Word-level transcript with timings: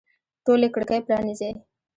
ټولي 0.45 0.67
کړکۍ 0.75 0.99
پرانیزئ 1.07 1.51